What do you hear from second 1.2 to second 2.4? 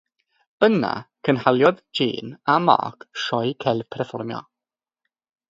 cynhaliodd Jane